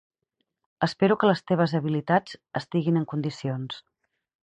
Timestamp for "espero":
0.85-1.17